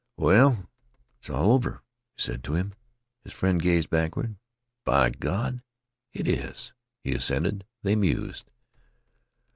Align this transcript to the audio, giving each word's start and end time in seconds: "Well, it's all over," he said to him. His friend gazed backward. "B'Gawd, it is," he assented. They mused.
"Well, 0.17 0.67
it's 1.19 1.29
all 1.29 1.51
over," 1.51 1.83
he 2.17 2.23
said 2.23 2.43
to 2.45 2.55
him. 2.55 2.73
His 3.23 3.33
friend 3.33 3.61
gazed 3.61 3.91
backward. 3.91 4.35
"B'Gawd, 4.83 5.61
it 6.11 6.27
is," 6.27 6.73
he 7.03 7.13
assented. 7.13 7.67
They 7.83 7.95
mused. 7.95 8.49